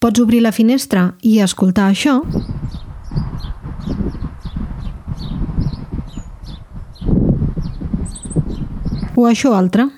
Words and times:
Pots 0.00 0.20
obrir 0.22 0.38
la 0.40 0.50
finestra 0.50 1.00
i 1.20 1.34
escoltar 1.44 1.90
això. 1.90 2.22
O 9.12 9.26
això 9.28 9.52
altre. 9.52 9.90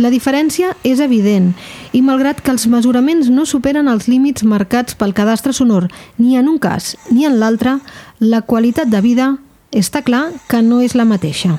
La 0.00 0.08
diferència 0.12 0.72
és 0.84 1.04
evident 1.04 1.52
i 1.96 2.02
malgrat 2.04 2.42
que 2.44 2.52
els 2.52 2.66
mesuraments 2.68 3.30
no 3.32 3.46
superen 3.48 3.88
els 3.88 4.04
límits 4.10 4.44
marcats 4.44 4.96
pel 5.00 5.14
cadastre 5.16 5.54
sonor 5.56 5.86
ni 6.20 6.36
en 6.36 6.50
un 6.52 6.58
cas 6.60 6.92
ni 7.08 7.24
en 7.24 7.38
l'altre, 7.40 7.78
la 8.20 8.42
qualitat 8.44 8.90
de 8.92 9.00
vida 9.00 9.30
està 9.72 10.02
clar 10.04 10.26
que 10.50 10.60
no 10.60 10.82
és 10.84 10.92
la 10.94 11.06
mateixa. 11.08 11.56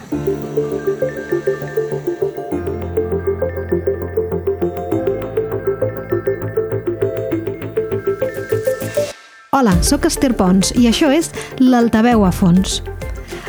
Hola, 9.58 9.74
sóc 9.82 10.06
Esther 10.06 10.36
Pons 10.38 10.70
i 10.78 10.86
això 10.86 11.10
és 11.10 11.32
l'Altaveu 11.58 12.28
a 12.28 12.32
fons. 12.32 12.84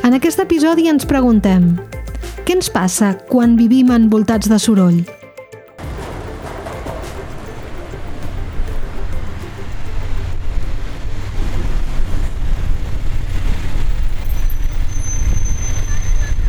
En 0.09 0.17
aquest 0.17 0.41
episodi 0.41 0.89
ens 0.89 1.05
preguntem 1.05 1.75
què 2.49 2.57
ens 2.57 2.73
passa 2.73 3.13
quan 3.29 3.59
vivim 3.61 3.93
envoltats 3.93 4.49
de 4.49 4.57
soroll? 4.57 5.03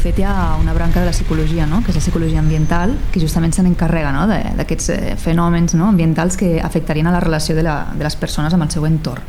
Fet 0.09 0.19
hi 0.19 0.23
ha 0.25 0.55
una 0.59 0.73
branca 0.73 0.99
de 0.99 1.05
la 1.05 1.11
psicologia, 1.11 1.67
no? 1.67 1.83
que 1.83 1.91
és 1.91 1.97
la 1.97 2.01
psicologia 2.01 2.39
ambiental, 2.39 2.95
que 3.13 3.21
justament 3.21 3.53
se 3.53 3.61
n'encarrega 3.61 4.09
no? 4.15 4.25
d'aquests 4.29 4.89
eh, 4.95 5.15
fenòmens 5.21 5.75
no? 5.77 5.89
ambientals 5.93 6.37
que 6.39 6.57
afectarien 6.61 7.05
a 7.07 7.13
la 7.13 7.19
relació 7.21 7.55
de, 7.55 7.63
la, 7.63 7.91
de 7.93 8.03
les 8.03 8.15
persones 8.17 8.55
amb 8.55 8.65
el 8.65 8.71
seu 8.73 8.87
entorn. 8.89 9.21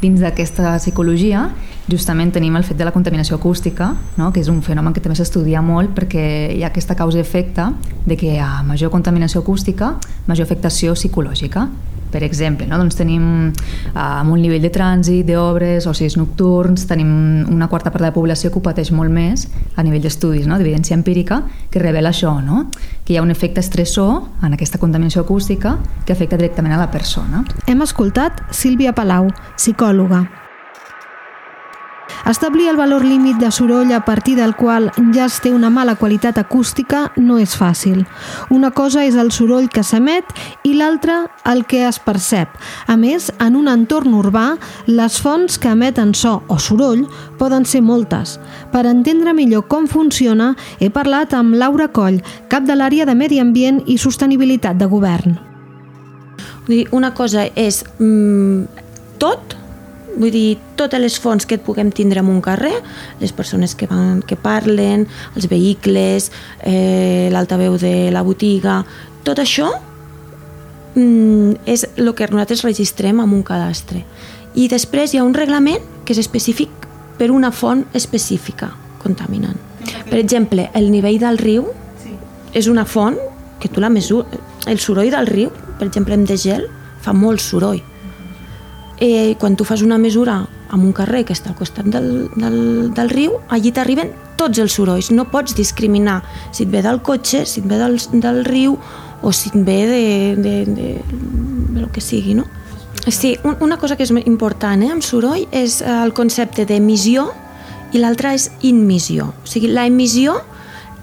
Dins 0.00 0.20
d'aquesta 0.20 0.74
psicologia 0.76 1.46
justament 1.88 2.32
tenim 2.32 2.56
el 2.56 2.64
fet 2.64 2.76
de 2.80 2.84
la 2.84 2.92
contaminació 2.92 3.36
acústica, 3.36 3.90
no? 4.16 4.30
que 4.32 4.40
és 4.40 4.48
un 4.52 4.62
fenomen 4.64 4.96
que 4.96 5.02
també 5.04 5.18
s'estudia 5.20 5.60
molt 5.64 5.92
perquè 5.96 6.24
hi 6.54 6.64
ha 6.64 6.72
aquesta 6.72 6.96
causa-efecte 6.96 7.68
de 8.06 8.16
que 8.16 8.38
a 8.40 8.62
major 8.64 8.92
contaminació 8.92 9.44
acústica, 9.44 9.96
major 10.28 10.48
afectació 10.48 10.96
psicològica 10.96 11.68
per 12.12 12.22
exemple, 12.26 12.66
no? 12.66 12.78
doncs 12.80 12.96
tenim 12.98 13.26
eh, 13.48 13.90
amb 13.94 14.32
un 14.32 14.40
nivell 14.42 14.62
de 14.64 14.70
trànsit, 14.72 15.26
d'obres, 15.28 15.86
ocis 15.90 16.16
nocturns, 16.16 16.86
tenim 16.88 17.10
una 17.52 17.68
quarta 17.72 17.90
part 17.90 18.04
de 18.04 18.08
la 18.08 18.14
població 18.14 18.50
que 18.50 18.60
ho 18.60 18.64
pateix 18.64 18.92
molt 18.94 19.12
més 19.12 19.46
a 19.76 19.84
nivell 19.86 20.04
d'estudis, 20.04 20.46
no? 20.46 20.58
d'evidència 20.58 20.96
empírica, 20.96 21.42
que 21.70 21.82
revela 21.82 22.14
això, 22.14 22.38
no? 22.44 22.66
que 23.04 23.14
hi 23.14 23.20
ha 23.20 23.26
un 23.26 23.34
efecte 23.34 23.62
estressor 23.62 24.22
en 24.46 24.56
aquesta 24.56 24.80
contaminació 24.82 25.26
acústica 25.26 25.76
que 26.06 26.16
afecta 26.16 26.38
directament 26.40 26.74
a 26.74 26.82
la 26.82 26.90
persona. 26.90 27.44
Hem 27.66 27.84
escoltat 27.86 28.42
Sílvia 28.54 28.94
Palau, 28.96 29.30
psicòloga. 29.56 30.45
Establir 32.26 32.68
el 32.68 32.76
valor 32.76 33.04
límit 33.04 33.36
de 33.36 33.52
soroll 33.52 33.92
a 33.92 34.04
partir 34.04 34.34
del 34.34 34.56
qual 34.56 34.90
ja 35.14 35.26
es 35.26 35.36
té 35.40 35.52
una 35.54 35.70
mala 35.70 35.94
qualitat 35.94 36.40
acústica 36.40 37.12
no 37.14 37.36
és 37.38 37.52
fàcil. 37.54 38.00
Una 38.50 38.72
cosa 38.74 39.04
és 39.06 39.14
el 39.14 39.30
soroll 39.30 39.68
que 39.70 39.84
s'emet 39.86 40.32
i 40.66 40.72
l'altra 40.74 41.20
el 41.46 41.62
que 41.70 41.84
es 41.86 42.00
percep. 42.02 42.50
A 42.90 42.96
més, 42.98 43.28
en 43.38 43.54
un 43.54 43.70
entorn 43.70 44.16
urbà, 44.18 44.56
les 44.90 45.20
fonts 45.22 45.54
que 45.62 45.70
emeten 45.70 46.16
so 46.18 46.40
o 46.50 46.58
soroll 46.58 47.04
poden 47.38 47.62
ser 47.62 47.84
moltes. 47.86 48.40
Per 48.72 48.82
entendre 48.90 49.30
millor 49.30 49.68
com 49.70 49.86
funciona, 49.86 50.56
he 50.80 50.90
parlat 50.90 51.36
amb 51.38 51.54
Laura 51.54 51.86
Coll, 51.94 52.18
cap 52.50 52.66
de 52.66 52.74
l'àrea 52.74 53.06
de 53.06 53.14
Medi 53.14 53.38
Ambient 53.38 53.84
i 53.86 54.00
Sostenibilitat 54.02 54.82
de 54.82 54.90
Govern. 54.90 55.38
Una 56.90 57.12
cosa 57.14 57.46
és 57.54 57.84
mm, 58.00 58.66
tot, 59.22 59.54
vull 60.16 60.32
dir, 60.32 60.58
totes 60.76 61.00
les 61.00 61.18
fonts 61.20 61.46
que 61.46 61.58
et 61.58 61.64
puguem 61.64 61.90
tindre 61.94 62.22
en 62.22 62.30
un 62.32 62.40
carrer, 62.44 62.74
les 63.20 63.32
persones 63.36 63.74
que, 63.76 63.88
van, 63.90 64.22
que 64.26 64.36
parlen, 64.36 65.06
els 65.36 65.48
vehicles, 65.50 66.30
eh, 66.64 67.28
l'altaveu 67.32 67.76
de 67.80 68.10
la 68.12 68.24
botiga, 68.26 68.80
tot 69.26 69.40
això 69.42 69.68
mm, 70.94 71.66
és 71.68 71.86
el 71.96 72.12
que 72.16 72.28
nosaltres 72.32 72.64
registrem 72.66 73.20
en 73.20 73.32
un 73.36 73.44
cadastre. 73.46 74.04
I 74.56 74.68
després 74.72 75.12
hi 75.12 75.20
ha 75.20 75.26
un 75.26 75.36
reglament 75.36 75.84
que 76.04 76.16
és 76.16 76.22
específic 76.22 76.86
per 77.18 77.30
una 77.32 77.52
font 77.52 77.84
específica 77.96 78.72
contaminant. 79.02 79.58
Per 80.08 80.18
exemple, 80.18 80.70
el 80.74 80.90
nivell 80.90 81.20
del 81.22 81.38
riu 81.38 81.68
sí. 82.02 82.14
és 82.56 82.68
una 82.72 82.86
font 82.88 83.18
que 83.60 83.68
tu 83.68 83.80
la 83.80 83.90
mesures. 83.92 84.40
El 84.66 84.80
soroll 84.82 85.12
del 85.12 85.28
riu, 85.28 85.52
per 85.78 85.86
exemple, 85.86 86.16
en 86.16 86.24
de 86.26 86.36
gel, 86.40 86.66
fa 87.04 87.12
molt 87.14 87.44
soroll 87.44 87.84
eh, 88.98 89.36
quan 89.38 89.56
tu 89.56 89.64
fas 89.64 89.82
una 89.82 89.98
mesura 89.98 90.42
amb 90.68 90.82
un 90.82 90.92
carrer 90.92 91.24
que 91.26 91.34
està 91.36 91.52
al 91.52 91.58
costat 91.58 91.86
del, 91.86 92.28
del, 92.36 92.92
del 92.94 93.10
riu, 93.12 93.38
allí 93.52 93.72
t'arriben 93.72 94.12
tots 94.36 94.58
els 94.62 94.76
sorolls. 94.76 95.10
No 95.14 95.28
pots 95.30 95.56
discriminar 95.56 96.22
si 96.52 96.64
et 96.64 96.72
ve 96.72 96.82
del 96.84 97.02
cotxe, 97.04 97.44
si 97.46 97.62
et 97.62 97.68
ve 97.68 97.78
del, 97.80 97.98
del 98.22 98.44
riu 98.46 98.76
o 99.22 99.32
si 99.32 99.50
et 99.52 99.58
ve 99.66 99.80
de, 99.90 100.04
de, 100.42 100.54
de, 100.66 100.88
de 101.74 101.80
lo 101.80 101.90
que 101.92 102.00
sigui, 102.00 102.34
no? 102.34 102.46
Sí, 103.06 103.36
un, 103.44 103.56
una 103.60 103.78
cosa 103.78 103.94
que 103.96 104.02
és 104.02 104.10
important 104.24 104.82
eh, 104.82 104.90
amb 104.90 105.04
soroll 105.04 105.46
és 105.54 105.78
el 105.84 106.12
concepte 106.16 106.66
d'emissió 106.66 107.28
i 107.94 108.02
l'altra 108.02 108.34
és 108.34 108.50
immissió. 108.66 109.30
O 109.30 109.48
sigui, 109.48 109.70
la 109.70 109.86
emissió 109.86 110.40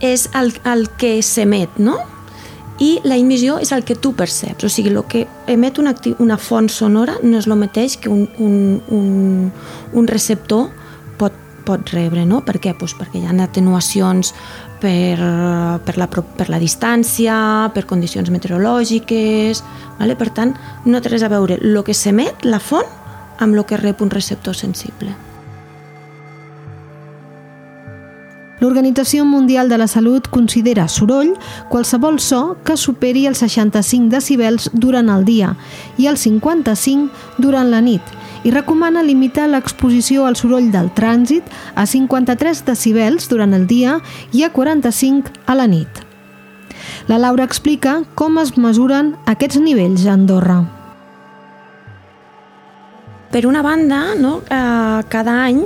és 0.03 0.27
el, 0.35 0.51
el 0.67 0.89
que 0.99 1.21
s'emet, 1.23 1.79
no? 1.79 2.01
I 2.81 2.97
la 3.05 3.17
emissió 3.19 3.59
és 3.61 3.71
el 3.75 3.83
que 3.85 3.95
tu 3.95 4.13
perceps, 4.17 4.65
o 4.65 4.69
sigui, 4.71 4.89
el 4.93 5.03
que 5.09 5.27
emet 5.51 5.77
una, 5.81 5.93
una 6.23 6.37
font 6.41 6.69
sonora 6.73 7.19
no 7.21 7.37
és 7.37 7.47
el 7.47 7.57
mateix 7.59 7.97
que 8.01 8.09
un, 8.09 8.25
un, 8.41 8.81
un, 8.89 9.51
un 9.93 10.07
receptor 10.09 10.71
pot, 11.19 11.35
pot 11.67 11.93
rebre, 11.93 12.25
no? 12.25 12.41
Per 12.45 12.57
què? 12.59 12.73
Pues 12.77 12.95
perquè 12.97 13.21
hi 13.21 13.27
ha 13.29 13.35
atenuacions 13.45 14.33
per, 14.81 15.19
per, 15.85 15.97
la, 16.01 16.07
per 16.09 16.49
la 16.49 16.59
distància, 16.59 17.35
per 17.75 17.85
condicions 17.89 18.33
meteorològiques, 18.33 19.63
vale? 19.99 20.17
per 20.19 20.31
tant, 20.33 20.55
no 20.85 21.01
té 21.01 21.13
res 21.13 21.23
a 21.23 21.31
veure 21.31 21.59
el 21.61 21.83
que 21.85 21.95
s'emet, 21.95 22.43
la 22.49 22.59
font, 22.59 22.89
amb 23.39 23.55
el 23.55 23.63
que 23.69 23.79
rep 23.79 24.01
un 24.01 24.11
receptor 24.13 24.57
sensible. 24.57 25.13
L'Organització 28.63 29.25
Mundial 29.27 29.67
de 29.67 29.75
la 29.75 29.89
Salut 29.91 30.29
considera 30.31 30.85
soroll 30.87 31.33
qualsevol 31.67 32.21
so 32.23 32.55
que 32.63 32.77
superi 32.79 33.25
els 33.27 33.41
65 33.43 34.07
decibels 34.13 34.69
durant 34.71 35.09
el 35.11 35.25
dia 35.27 35.49
i 35.99 36.07
els 36.07 36.23
55 36.23 37.41
durant 37.43 37.67
la 37.67 37.81
nit 37.83 38.13
i 38.47 38.53
recomana 38.55 39.03
limitar 39.03 39.49
l'exposició 39.51 40.23
al 40.23 40.37
soroll 40.39 40.69
del 40.71 40.87
trànsit 40.95 41.43
a 41.75 41.83
53 41.83 42.63
decibels 42.69 43.27
durant 43.27 43.51
el 43.51 43.67
dia 43.67 43.97
i 44.31 44.45
a 44.47 44.51
45 44.55 45.43
a 45.43 45.55
la 45.59 45.67
nit. 45.67 45.99
La 47.11 47.19
Laura 47.19 47.43
explica 47.43 47.97
com 48.15 48.39
es 48.39 48.55
mesuren 48.55 49.17
aquests 49.27 49.59
nivells 49.59 50.07
a 50.07 50.15
Andorra. 50.15 50.61
Per 53.33 53.43
una 53.49 53.63
banda, 53.65 54.13
no, 54.15 54.37
eh, 54.47 55.03
cada 55.09 55.41
any 55.49 55.65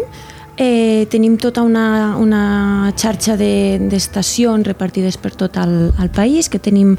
Eh, 0.57 1.05
tenim 1.13 1.37
tota 1.37 1.61
una, 1.61 2.15
una 2.17 2.91
xarxa 2.97 3.35
d'estacions 3.37 4.65
de, 4.65 4.71
repartides 4.71 5.19
per 5.21 5.35
tot 5.37 5.57
el, 5.61 5.91
el 6.01 6.09
país, 6.09 6.49
que 6.49 6.57
tenim 6.57 6.95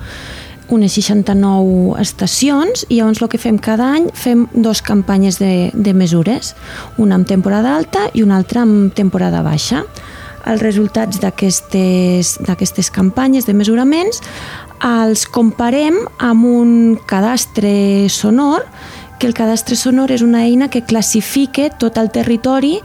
unes 0.70 0.92
69 0.94 1.96
estacions 1.98 2.84
i 2.88 3.00
llavors 3.00 3.22
el 3.24 3.30
que 3.32 3.40
fem 3.40 3.58
cada 3.58 3.88
any 3.96 4.06
fem 4.14 4.46
dos 4.52 4.82
campanyes 4.84 5.40
de, 5.40 5.72
de 5.74 5.94
mesures, 5.96 6.54
una 7.02 7.16
amb 7.18 7.26
temporada 7.26 7.74
alta 7.74 8.06
i 8.14 8.22
una 8.22 8.36
altra 8.38 8.62
amb 8.62 8.94
temporada 8.94 9.42
baixa. 9.42 9.82
Els 10.48 10.62
resultats 10.62 11.18
d'aquestes 11.20 12.92
campanyes 12.94 13.48
de 13.48 13.56
mesuraments 13.58 14.22
els 14.86 15.26
comparem 15.26 15.98
amb 16.22 16.46
un 16.46 16.70
cadastre 17.10 18.06
sonor 18.12 18.68
que 19.18 19.26
el 19.26 19.34
cadastre 19.34 19.76
sonor 19.76 20.12
és 20.14 20.22
una 20.22 20.44
eina 20.46 20.68
que 20.70 20.84
classifica 20.86 21.68
tot 21.80 21.98
el 21.98 22.10
territori 22.14 22.78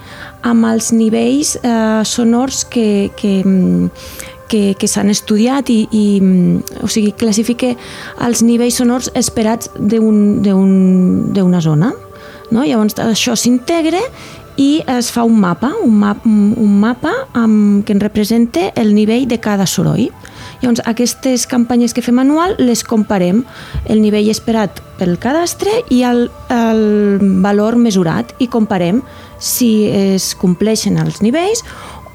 amb 0.44 0.66
els 0.68 0.92
nivells 0.92 1.56
eh, 1.62 2.02
sonors 2.06 2.64
que, 2.66 3.12
que, 3.16 3.34
que, 4.50 4.64
que 4.80 4.90
s'han 4.90 5.14
estudiat 5.14 5.70
i, 5.74 5.80
i 5.92 6.06
o 6.82 6.90
sigui, 6.92 7.14
classifica 7.18 7.74
els 8.26 8.44
nivells 8.46 8.82
sonors 8.82 9.12
esperats 9.18 9.72
d'una 9.78 10.56
un, 10.58 11.60
zona. 11.62 11.94
No? 12.54 12.66
Llavors 12.66 12.98
això 13.02 13.38
s'integra 13.40 14.02
i 14.62 14.84
es 14.86 15.10
fa 15.14 15.24
un 15.26 15.40
mapa, 15.42 15.72
un, 15.82 15.96
map, 16.02 16.26
un 16.26 16.76
mapa 16.82 17.14
amb, 17.34 17.82
que 17.86 17.96
en 17.96 18.02
representa 18.04 18.70
el 18.76 18.94
nivell 18.94 19.26
de 19.30 19.40
cada 19.42 19.66
soroll. 19.66 20.12
Llavors, 20.64 20.80
aquestes 20.88 21.44
campanyes 21.52 21.92
que 21.92 22.02
fem 22.02 22.22
anual 22.22 22.56
les 22.62 22.86
comparem 22.88 23.42
el 23.92 24.00
nivell 24.00 24.30
esperat 24.32 24.78
pel 24.96 25.18
cadastre 25.20 25.82
i 25.92 26.06
el, 26.08 26.30
el 26.56 27.20
valor 27.44 27.76
mesurat 27.76 28.32
i 28.40 28.48
comparem 28.48 29.02
si 29.44 29.90
es 29.92 30.32
compleixen 30.40 31.02
els 31.04 31.20
nivells 31.20 31.66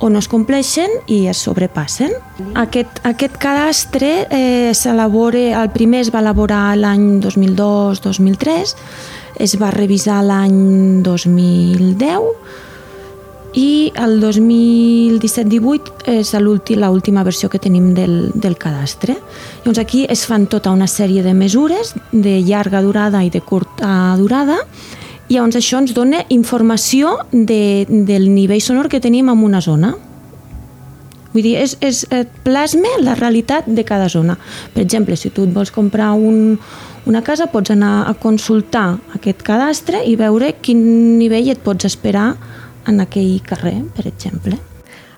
o 0.00 0.08
no 0.08 0.22
es 0.22 0.30
compleixen 0.32 0.88
i 1.12 1.26
es 1.28 1.42
sobrepassen. 1.44 2.14
Aquest, 2.56 3.02
aquest 3.04 3.36
cadastre 3.42 4.12
eh, 4.30 4.70
s'elabora, 4.72 5.60
el 5.60 5.68
primer 5.74 6.00
es 6.06 6.12
va 6.14 6.22
elaborar 6.24 6.72
l'any 6.78 7.18
2002-2003, 7.20 8.72
es 9.44 9.58
va 9.60 9.74
revisar 9.74 10.22
l'any 10.24 11.02
2010 11.04 12.64
i 13.56 13.92
el 13.96 14.18
2017-18 14.20 16.10
és 16.12 16.32
l'última 16.36 17.24
versió 17.24 17.48
que 17.48 17.58
tenim 17.58 17.94
del, 17.96 18.30
del 18.34 18.58
cadastre. 18.60 19.16
Llavors 19.62 19.80
aquí 19.80 20.04
es 20.08 20.26
fan 20.28 20.46
tota 20.52 20.70
una 20.74 20.88
sèrie 20.88 21.22
de 21.24 21.32
mesures 21.34 21.94
de 22.12 22.40
llarga 22.42 22.82
durada 22.82 23.24
i 23.24 23.30
de 23.30 23.40
curta 23.40 24.16
durada 24.20 24.58
i 25.28 25.36
llavors 25.36 25.56
això 25.60 25.80
ens 25.82 25.94
dona 25.96 26.24
informació 26.28 27.18
de, 27.32 27.86
del 27.88 28.28
nivell 28.34 28.62
sonor 28.64 28.88
que 28.88 29.00
tenim 29.00 29.28
en 29.28 29.42
una 29.44 29.60
zona. 29.60 29.94
Vull 31.32 31.44
dir, 31.44 31.58
és, 31.60 31.74
és, 31.84 32.04
plasma 32.44 32.94
la 33.04 33.14
realitat 33.18 33.68
de 33.68 33.84
cada 33.84 34.08
zona. 34.08 34.38
Per 34.72 34.82
exemple, 34.82 35.16
si 35.16 35.28
tu 35.30 35.44
et 35.44 35.52
vols 35.52 35.72
comprar 35.72 36.14
un, 36.16 36.56
una 37.06 37.20
casa, 37.24 37.50
pots 37.52 37.72
anar 37.72 38.08
a 38.08 38.14
consultar 38.16 38.98
aquest 39.16 39.44
cadastre 39.44 40.00
i 40.04 40.16
veure 40.16 40.54
quin 40.64 40.80
nivell 41.20 41.52
et 41.52 41.60
pots 41.64 41.84
esperar 41.88 42.30
en 42.88 43.04
aquell 43.04 43.38
carrer, 43.46 43.78
per 43.94 44.08
exemple. 44.08 44.58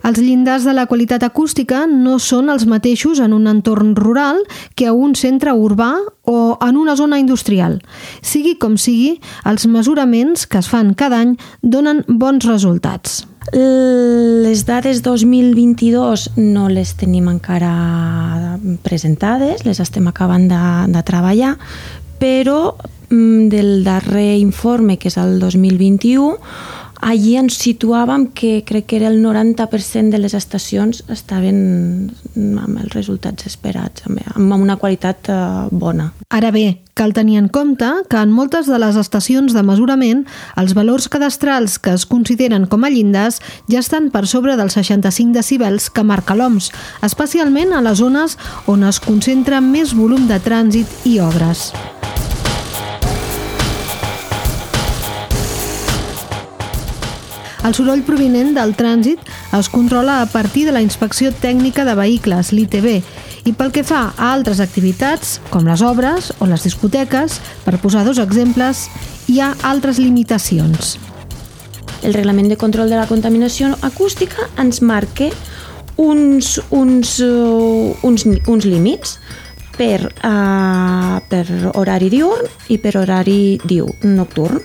Els 0.00 0.16
llindars 0.16 0.64
de 0.64 0.72
la 0.72 0.86
qualitat 0.88 1.22
acústica 1.26 1.82
no 1.86 2.16
són 2.22 2.48
els 2.48 2.64
mateixos 2.64 3.20
en 3.20 3.34
un 3.36 3.44
entorn 3.50 3.92
rural 3.98 4.40
que 4.74 4.88
a 4.88 4.94
un 4.96 5.12
centre 5.14 5.52
urbà 5.52 5.92
o 6.24 6.56
en 6.64 6.78
una 6.80 6.94
zona 6.96 7.18
industrial. 7.20 7.80
Sigui 8.24 8.56
com 8.56 8.78
sigui, 8.80 9.18
els 9.44 9.66
mesuraments 9.68 10.46
que 10.48 10.62
es 10.62 10.70
fan 10.72 10.94
cada 10.96 11.20
any 11.20 11.36
donen 11.60 12.00
bons 12.08 12.48
resultats. 12.48 13.26
Les 13.52 14.64
dades 14.68 15.02
2022 15.04 16.30
no 16.38 16.68
les 16.72 16.94
tenim 16.96 17.28
encara 17.28 18.56
presentades, 18.84 19.66
les 19.68 19.80
estem 19.80 20.08
acabant 20.08 20.48
de, 20.48 20.64
de 20.92 21.04
treballar, 21.04 21.56
però 22.20 22.76
mm, 23.10 23.48
del 23.52 23.72
darrer 23.84 24.38
informe, 24.40 24.96
que 25.00 25.08
és 25.12 25.16
el 25.20 25.38
2021, 25.40 26.36
allí 27.00 27.36
ens 27.40 27.56
situàvem 27.60 28.28
que 28.36 28.60
crec 28.66 28.86
que 28.90 28.98
era 29.00 29.08
el 29.08 29.20
90% 29.24 30.12
de 30.12 30.20
les 30.20 30.34
estacions 30.36 31.02
estaven 31.08 32.10
amb 32.36 32.80
els 32.82 32.92
resultats 32.94 33.46
esperats, 33.48 34.04
amb 34.06 34.54
una 34.56 34.76
qualitat 34.80 35.30
eh, 35.32 35.40
bona. 35.70 36.10
Ara 36.30 36.52
bé, 36.54 36.80
cal 36.94 37.14
tenir 37.16 37.38
en 37.40 37.48
compte 37.48 37.88
que 38.10 38.20
en 38.20 38.32
moltes 38.32 38.68
de 38.68 38.78
les 38.78 38.96
estacions 39.00 39.54
de 39.56 39.62
mesurament 39.64 40.26
els 40.60 40.74
valors 40.76 41.08
cadastrals 41.08 41.78
que 41.78 41.94
es 41.96 42.06
consideren 42.06 42.66
com 42.70 42.84
a 42.84 42.90
llindars 42.92 43.40
ja 43.70 43.80
estan 43.80 44.10
per 44.12 44.26
sobre 44.26 44.58
dels 44.60 44.76
65 44.76 45.32
decibels 45.36 45.88
que 45.90 46.04
marca 46.04 46.36
l'OMS, 46.36 46.70
especialment 47.06 47.72
a 47.72 47.84
les 47.84 48.02
zones 48.04 48.36
on 48.66 48.84
es 48.84 49.00
concentra 49.00 49.62
més 49.64 49.96
volum 49.96 50.28
de 50.28 50.40
trànsit 50.44 51.08
i 51.08 51.18
obres. 51.24 51.70
El 57.60 57.74
soroll 57.76 58.00
provinent 58.00 58.54
del 58.56 58.70
trànsit 58.72 59.20
es 59.56 59.68
controla 59.68 60.22
a 60.22 60.28
partir 60.32 60.62
de 60.64 60.72
la 60.72 60.80
inspecció 60.80 61.28
tècnica 61.42 61.84
de 61.84 61.92
vehicles, 61.98 62.54
l'ITB, 62.56 62.88
i 63.44 63.52
pel 63.52 63.72
que 63.74 63.84
fa 63.84 64.06
a 64.14 64.30
altres 64.32 64.62
activitats, 64.64 65.34
com 65.52 65.68
les 65.68 65.82
obres 65.84 66.30
o 66.40 66.48
les 66.48 66.64
discoteques, 66.64 67.36
per 67.66 67.76
posar 67.82 68.06
dos 68.08 68.20
exemples, 68.22 68.86
hi 69.28 69.42
ha 69.44 69.50
altres 69.68 70.00
limitacions. 70.00 70.96
El 72.00 72.16
reglament 72.16 72.48
de 72.48 72.56
control 72.56 72.88
de 72.88 72.96
la 72.96 73.06
contaminació 73.10 73.74
acústica 73.84 74.48
ens 74.56 74.80
marca 74.80 75.28
uns, 76.00 76.56
uns, 76.72 77.18
uh, 77.20 77.92
uns, 78.08 78.24
uns 78.24 78.64
límits 78.64 79.18
per, 79.76 80.08
uh, 80.24 81.20
per 81.28 81.44
horari 81.76 82.08
diurn 82.08 82.48
i 82.72 82.80
per 82.80 82.96
horari 83.04 83.58
diu, 83.68 83.84
nocturn 84.00 84.64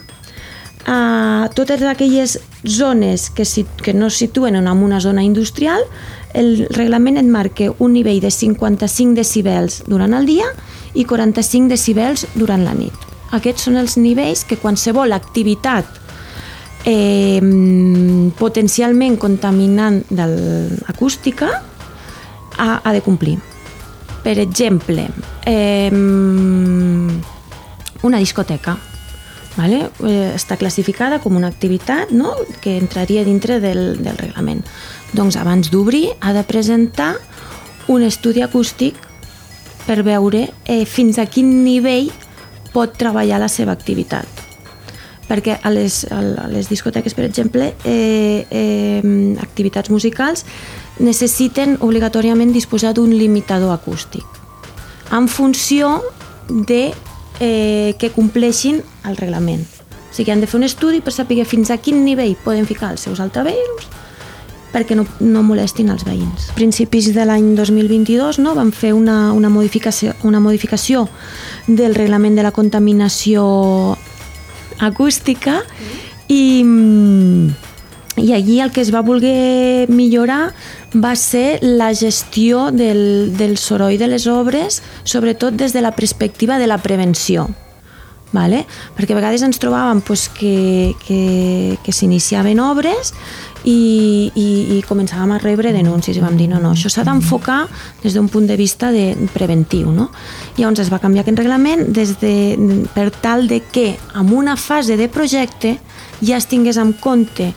a 0.85 1.49
totes 1.55 1.81
aquelles 1.81 2.39
zones 2.63 3.29
que, 3.29 3.45
si, 3.45 3.65
que 3.81 3.93
no 3.93 4.07
es 4.07 4.13
situen 4.13 4.55
en 4.55 4.67
una 4.67 4.99
zona 5.01 5.23
industrial, 5.23 5.81
el 6.33 6.67
reglament 6.69 7.17
et 7.17 7.25
marca 7.25 7.71
un 7.79 7.93
nivell 7.93 8.21
de 8.21 8.29
55 8.29 9.15
decibels 9.17 9.81
durant 9.87 10.13
el 10.13 10.27
dia 10.29 10.45
i 10.93 11.05
45 11.05 11.71
decibels 11.71 12.27
durant 12.35 12.63
la 12.63 12.75
nit. 12.77 12.93
Aquests 13.33 13.65
són 13.67 13.77
els 13.81 13.97
nivells 13.97 14.45
que 14.45 14.59
qualsevol 14.61 15.15
activitat 15.15 15.85
eh, 16.85 17.41
potencialment 18.37 19.17
contaminant 19.17 20.03
de 20.09 20.27
l'acústica 20.85 21.49
ha, 22.57 22.69
ha 22.83 22.93
de 22.93 23.01
complir. 23.01 23.39
Per 24.25 24.37
exemple, 24.41 25.07
eh, 25.45 25.89
una 28.05 28.17
discoteca 28.21 28.77
Vale? 29.55 29.85
Eh, 30.03 30.33
està 30.35 30.57
classificada 30.59 31.21
com 31.23 31.37
una 31.37 31.47
activitat 31.47 32.11
no? 32.11 32.33
que 32.61 32.75
entraria 32.77 33.23
dintre 33.23 33.61
del, 33.63 34.01
del 34.03 34.17
reglament. 34.19 34.65
Doncs 35.15 35.37
abans 35.39 35.71
d'obrir 35.71 36.09
ha 36.19 36.33
de 36.35 36.43
presentar 36.43 37.13
un 37.87 38.03
estudi 38.03 38.43
acústic 38.43 38.99
per 39.85 40.01
veure 40.03 40.49
eh, 40.65 40.83
fins 40.85 41.21
a 41.21 41.27
quin 41.29 41.63
nivell 41.63 42.11
pot 42.73 42.97
treballar 42.99 43.39
la 43.39 43.51
seva 43.51 43.71
activitat. 43.71 44.27
Perquè 45.25 45.55
a 45.63 45.71
les, 45.73 46.03
a 46.11 46.19
les 46.51 46.67
discoteques, 46.69 47.15
per 47.17 47.25
exemple, 47.25 47.71
eh, 47.87 48.45
eh, 48.51 49.35
activitats 49.41 49.89
musicals 49.89 50.43
necessiten 50.99 51.79
obligatòriament 51.81 52.51
disposar 52.53 52.93
d'un 52.93 53.15
limitador 53.15 53.73
acústic 53.73 54.35
en 55.11 55.27
funció 55.27 56.01
de 56.49 56.93
eh, 57.39 57.95
que 57.99 58.11
compleixin 58.11 58.81
el 59.05 59.17
reglament. 59.17 59.65
O 60.11 60.15
sigui, 60.15 60.31
han 60.31 60.41
de 60.41 60.47
fer 60.47 60.59
un 60.59 60.67
estudi 60.67 61.01
per 61.03 61.13
saber 61.13 61.43
fins 61.45 61.71
a 61.71 61.77
quin 61.77 62.05
nivell 62.05 62.37
poden 62.43 62.65
ficar 62.65 62.93
els 62.95 63.03
seus 63.03 63.19
altaveus 63.19 63.89
perquè 64.75 64.95
no, 64.97 65.05
no 65.23 65.41
molestin 65.45 65.87
els 65.93 66.03
veïns. 66.03 66.49
A 66.51 66.55
principis 66.57 67.13
de 67.15 67.23
l'any 67.23 67.53
2022 67.55 68.41
no, 68.43 68.55
van 68.57 68.73
fer 68.75 68.91
una, 68.95 69.31
una, 69.31 69.47
modificació, 69.47 70.11
una 70.27 70.41
modificació 70.43 71.05
del 71.67 71.95
reglament 71.95 72.35
de 72.35 72.43
la 72.43 72.51
contaminació 72.51 73.45
acústica 74.83 75.61
i, 76.27 76.43
i 78.19 78.33
allí 78.35 78.59
el 78.59 78.73
que 78.75 78.83
es 78.83 78.91
va 78.91 79.05
voler 79.05 79.87
millorar 79.87 80.49
va 80.95 81.15
ser 81.15 81.59
la 81.61 81.93
gestió 81.93 82.71
del, 82.71 83.35
del 83.37 83.57
soroll 83.57 83.97
de 83.99 84.07
les 84.07 84.27
obres, 84.27 84.81
sobretot 85.03 85.55
des 85.59 85.73
de 85.73 85.81
la 85.83 85.91
perspectiva 85.95 86.57
de 86.57 86.67
la 86.67 86.77
prevenció. 86.79 87.49
Vale? 88.35 88.65
Perquè 88.97 89.13
a 89.13 89.19
vegades 89.19 89.43
ens 89.45 89.59
trobàvem 89.61 90.01
pues, 90.03 90.27
que, 90.27 90.95
que, 91.05 91.77
que 91.83 91.93
s'iniciaven 91.95 92.59
obres 92.59 93.13
i, 93.63 94.31
i, 94.35 94.47
i 94.75 94.79
començàvem 94.85 95.31
a 95.35 95.37
rebre 95.39 95.71
denúncies 95.71 96.17
i 96.17 96.23
vam 96.23 96.35
dir 96.35 96.49
no, 96.51 96.59
no, 96.59 96.73
això 96.75 96.91
s'ha 96.91 97.05
d'enfocar 97.07 97.61
des 98.03 98.17
d'un 98.17 98.27
punt 98.29 98.49
de 98.49 98.57
vista 98.59 98.91
de 98.91 99.13
preventiu. 99.33 99.93
No? 99.93 100.09
I 100.57 100.63
llavors 100.65 100.83
es 100.83 100.91
va 100.91 100.99
canviar 101.03 101.23
aquest 101.23 101.39
reglament 101.39 101.87
des 101.95 102.17
de, 102.19 102.35
per 102.95 103.07
tal 103.23 103.47
de 103.47 103.61
que 103.63 103.93
en 103.95 104.33
una 104.35 104.57
fase 104.59 104.97
de 104.99 105.07
projecte 105.07 105.77
ja 106.21 106.35
es 106.35 106.49
tingués 106.51 106.81
en 106.81 106.91
compte 106.99 107.53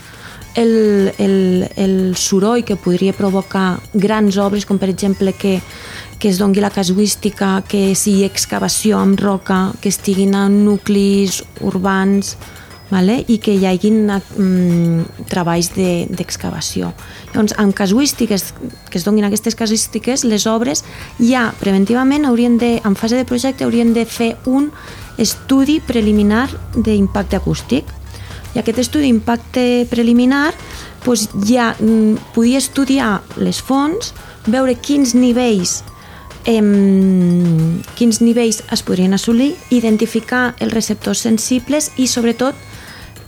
el, 0.59 1.13
el, 1.19 1.69
el 1.77 2.17
soroll 2.17 2.65
que 2.65 2.77
podria 2.77 3.15
provocar 3.15 3.79
grans 3.95 4.37
obres, 4.43 4.67
com 4.67 4.79
per 4.79 4.91
exemple 4.91 5.33
que, 5.39 5.61
que 6.19 6.29
es 6.33 6.39
dongui 6.43 6.61
la 6.65 6.73
casuística, 6.75 7.61
que 7.69 7.95
sigui 7.95 8.27
excavació 8.27 8.99
amb 8.99 9.21
roca, 9.23 9.69
que 9.81 9.93
estiguin 9.93 10.35
en 10.35 10.65
nuclis 10.67 11.45
urbans, 11.63 12.35
vale? 12.91 13.21
i 13.29 13.39
que 13.39 13.55
hi 13.55 13.67
hagin 13.69 14.09
mm, 14.11 15.27
treballs 15.31 15.71
d'excavació. 15.77 16.91
De, 16.91 17.33
Llavors, 17.35 17.55
amb 17.61 17.77
casuístiques, 17.77 18.51
que 18.91 18.99
es 18.99 19.07
donguin 19.07 19.29
aquestes 19.29 19.55
casuístiques, 19.55 20.25
les 20.27 20.49
obres 20.51 20.83
ja 21.21 21.53
preventivament 21.61 22.27
haurien 22.27 22.59
de, 22.59 22.79
en 22.83 22.99
fase 22.99 23.21
de 23.21 23.29
projecte 23.29 23.63
haurien 23.63 23.95
de 23.95 24.07
fer 24.09 24.35
un 24.47 24.73
estudi 25.19 25.79
preliminar 25.85 26.49
d'impacte 26.75 27.39
acústic 27.39 27.87
i 28.55 28.63
aquest 28.63 28.81
estudi 28.85 29.09
d'impacte 29.09 29.87
preliminar 29.91 30.53
doncs, 31.05 31.29
ja 31.49 31.75
mm, 31.79 32.33
podia 32.35 32.59
estudiar 32.59 33.19
les 33.37 33.61
fonts, 33.63 34.15
veure 34.49 34.75
quins 34.75 35.15
nivells 35.15 35.83
em, 36.49 37.83
quins 37.99 38.21
nivells 38.25 38.63
es 38.73 38.83
podrien 38.83 39.15
assolir, 39.15 39.53
identificar 39.75 40.55
els 40.63 40.73
receptors 40.73 41.21
sensibles 41.27 41.93
i 41.97 42.09
sobretot 42.09 42.57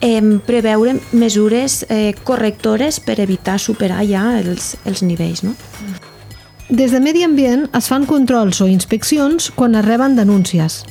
em, 0.00 0.38
preveure 0.46 0.96
mesures 1.12 1.84
eh, 1.88 2.14
correctores 2.24 3.00
per 3.04 3.20
evitar 3.20 3.58
superar 3.60 4.04
ja 4.08 4.24
els, 4.40 4.74
els 4.88 5.04
nivells. 5.04 5.44
No? 5.44 5.54
Des 6.70 6.94
de 6.94 7.00
Medi 7.02 7.24
Ambient 7.26 7.66
es 7.76 7.90
fan 7.90 8.06
controls 8.08 8.62
o 8.62 8.68
inspeccions 8.70 9.50
quan 9.52 9.76
es 9.76 9.84
reben 9.84 10.16
denúncies. 10.16 10.84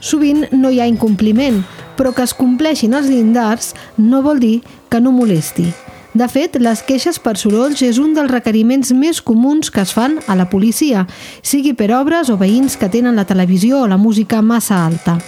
Sovint 0.00 0.46
no 0.54 0.70
hi 0.70 0.80
ha 0.80 0.86
incompliment, 0.86 1.64
però 1.96 2.12
que 2.14 2.24
es 2.24 2.34
compleixin 2.36 2.94
els 2.94 3.10
llindars 3.10 3.74
no 3.96 4.22
vol 4.22 4.40
dir 4.40 4.60
que 4.88 5.00
no 5.00 5.12
molesti. 5.12 5.70
De 6.16 6.28
fet, 6.32 6.54
les 6.62 6.80
queixes 6.86 7.18
per 7.20 7.34
sorolls 7.36 7.82
és 7.84 7.98
un 8.00 8.14
dels 8.16 8.30
requeriments 8.30 8.92
més 8.96 9.18
comuns 9.20 9.68
que 9.68 9.82
es 9.84 9.92
fan 9.92 10.16
a 10.24 10.36
la 10.38 10.46
policia, 10.48 11.04
sigui 11.44 11.74
per 11.76 11.90
obres 11.92 12.30
o 12.32 12.38
veïns 12.40 12.78
que 12.80 12.88
tenen 12.88 13.18
la 13.20 13.26
televisió 13.28 13.82
o 13.82 13.90
la 13.90 13.98
música 14.00 14.40
massa 14.40 14.78
alta. 14.86 15.18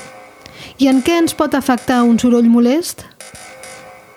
I 0.80 0.88
en 0.88 1.02
què 1.04 1.18
ens 1.20 1.36
pot 1.36 1.52
afectar 1.58 2.04
un 2.06 2.16
soroll 2.22 2.48
molest? 2.48 3.04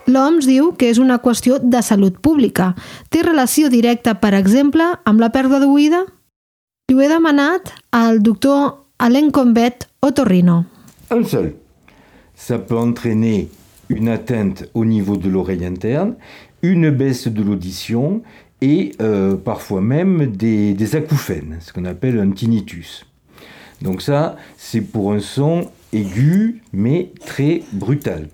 L'OMS 0.08 0.48
diu 0.48 0.72
que 0.78 0.90
és 0.90 1.00
una 1.02 1.20
qüestió 1.22 1.60
de 1.60 1.82
salut 1.84 2.22
pública. 2.24 2.72
Té 3.10 3.22
relació 3.26 3.70
directa, 3.70 4.16
per 4.22 4.34
exemple, 4.38 4.88
amb 5.04 5.20
la 5.20 5.32
pèrdua 5.34 5.60
d'oïda? 5.60 6.06
Li 6.88 6.96
ho 6.96 7.04
he 7.04 7.10
demanat 7.12 7.74
al 7.92 8.22
doctor 8.24 8.88
Alain 8.98 9.32
Combet 9.32 9.90
Otorrino. 10.00 10.64
Un 11.12 11.26
seul. 11.26 11.61
Ça 12.44 12.58
peut 12.58 12.76
entraîner 12.76 13.50
une 13.88 14.08
atteinte 14.08 14.68
au 14.74 14.84
niveau 14.84 15.16
de 15.16 15.30
l'oreille 15.30 15.64
interne, 15.64 16.16
une 16.64 16.90
baisse 16.90 17.28
de 17.28 17.44
l'audition 17.44 18.24
et 18.62 18.94
euh, 19.00 19.36
parfois 19.36 19.80
même 19.80 20.26
des, 20.26 20.74
des 20.74 20.96
acouphènes, 20.96 21.58
ce 21.60 21.72
qu'on 21.72 21.86
appelle 21.86 22.20
un 22.20 22.32
tinnitus. 22.32 23.06
Donc 23.84 24.02
ça, 24.02 24.38
c'est 24.58 24.82
pour 24.82 25.14
un 25.14 25.20
son 25.20 25.70
aigu 25.94 26.64
mais 26.74 27.12
très 27.28 27.62
brutal. 27.74 28.28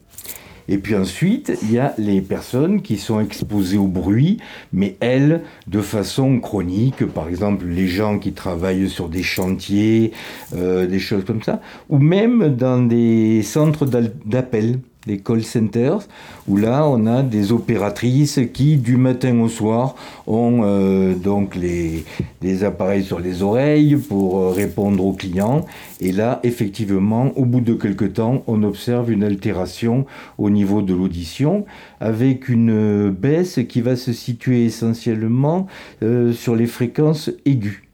Et 0.70 0.78
puis 0.78 0.96
ensuite, 0.96 1.58
il 1.64 1.72
y 1.72 1.80
a 1.80 1.94
les 1.98 2.22
personnes 2.22 2.82
qui 2.82 2.98
sont 2.98 3.20
exposées 3.20 3.78
au 3.78 3.88
bruit, 3.88 4.38
mais 4.74 4.98
elles, 5.00 5.42
de 5.68 5.82
façon 5.82 6.40
chronique, 6.40 7.06
par 7.06 7.30
exemple 7.30 7.66
les 7.66 7.88
gens 7.88 8.20
qui 8.20 8.34
travaillent 8.34 8.90
sur 8.90 9.10
des 9.10 9.24
chantiers, 9.24 10.12
euh, 10.56 10.86
des 10.88 11.00
choses 11.00 11.24
comme 11.26 11.42
ça, 11.42 11.62
ou 11.90 12.00
même 12.00 12.56
dans 12.56 12.82
des 12.82 13.42
centres 13.44 13.86
d'appel 13.86 14.80
des 15.08 15.18
call 15.18 15.44
centers, 15.44 16.08
où 16.48 16.58
là 16.58 16.88
on 16.88 17.08
a 17.08 17.24
des 17.24 17.52
opératrices 17.52 18.40
qui 18.54 18.78
du 18.78 18.98
matin 18.98 19.40
au 19.40 19.50
soir 19.50 19.96
ont 20.28 20.60
euh, 20.64 21.16
donc 21.16 21.56
les, 21.56 22.06
des 22.42 22.64
appareils 22.64 23.04
sur 23.04 23.20
les 23.20 23.42
oreilles 23.42 23.96
pour 23.96 24.38
euh, 24.38 24.50
répondre 24.52 25.04
aux 25.04 25.14
clients. 25.14 25.66
Et 26.02 26.12
là, 26.12 26.40
effectivement, 26.44 27.32
au 27.36 27.46
bout 27.46 27.62
de 27.62 27.74
quelques 27.74 28.14
temps, 28.14 28.44
on 28.46 28.62
observe 28.64 29.10
une 29.12 29.24
altération 29.24 30.06
au 30.38 30.50
niveau 30.50 30.82
de 30.82 30.94
l'audition 30.94 31.66
avec 32.00 32.50
une 32.50 33.10
baisse 33.10 33.60
qui 33.68 33.82
va 33.82 33.96
se 33.96 34.14
situer 34.14 34.66
essentiellement 34.66 35.68
euh, 36.04 36.34
sur 36.34 36.56
les 36.56 36.68
fréquences 36.68 37.32
aiguës. 37.46 37.87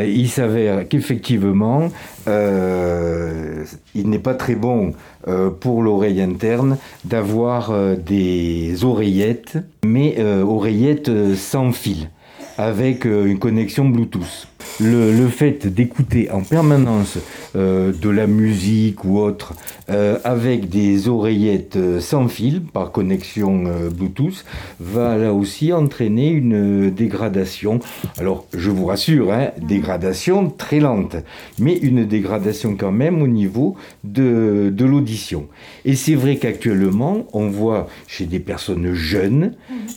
Il 0.00 0.30
s'avère 0.30 0.88
qu'effectivement, 0.88 1.90
euh, 2.26 3.62
il 3.94 4.08
n'est 4.08 4.18
pas 4.18 4.32
très 4.32 4.54
bon 4.54 4.94
euh, 5.28 5.50
pour 5.50 5.82
l'oreille 5.82 6.22
interne 6.22 6.78
d'avoir 7.04 7.72
euh, 7.72 7.94
des 7.94 8.86
oreillettes, 8.86 9.58
mais 9.84 10.18
oreillettes 10.24 11.34
sans 11.34 11.72
fil, 11.72 12.08
avec 12.56 13.04
une 13.04 13.38
connexion 13.38 13.86
Bluetooth. 13.86 14.48
Le, 14.80 15.12
le 15.12 15.28
fait 15.28 15.66
d'écouter 15.66 16.30
en 16.30 16.40
permanence 16.40 17.18
euh, 17.54 17.92
de 17.92 18.08
la 18.08 18.26
musique 18.26 19.04
ou 19.04 19.18
autre 19.18 19.52
euh, 19.90 20.18
avec 20.24 20.70
des 20.70 21.08
oreillettes 21.08 21.76
euh, 21.76 22.00
sans 22.00 22.26
fil 22.26 22.62
par 22.62 22.90
connexion 22.90 23.64
euh, 23.66 23.90
Bluetooth 23.90 24.44
va 24.80 25.18
là 25.18 25.32
aussi 25.34 25.72
entraîner 25.72 26.30
une 26.30 26.90
dégradation. 26.90 27.80
Alors 28.18 28.46
je 28.56 28.70
vous 28.70 28.86
rassure, 28.86 29.30
hein, 29.32 29.50
dégradation 29.60 30.48
très 30.50 30.80
lente, 30.80 31.16
mais 31.58 31.76
une 31.76 32.04
dégradation 32.06 32.74
quand 32.74 32.92
même 32.92 33.22
au 33.22 33.28
niveau 33.28 33.76
de, 34.04 34.72
de 34.74 34.84
l'audition. 34.84 35.48
Et 35.84 35.94
c'est 35.96 36.14
vrai 36.14 36.36
qu'actuellement 36.36 37.26
on 37.34 37.48
voit 37.48 37.88
chez 38.08 38.24
des 38.24 38.40
personnes 38.40 38.94
jeunes 38.94 39.52